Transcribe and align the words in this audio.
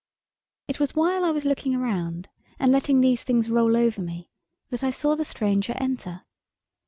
It 0.67 0.79
was 0.79 0.95
while 0.95 1.23
I 1.23 1.29
was 1.29 1.45
looking 1.45 1.75
around, 1.75 2.27
and 2.57 2.71
letting 2.71 3.01
these 3.01 3.21
things 3.23 3.51
roll 3.51 3.77
over 3.77 4.01
me, 4.01 4.31
that 4.71 4.83
I 4.83 4.89
saw 4.89 5.15
the 5.15 5.23
stranger 5.23 5.73
enter. 5.79 6.23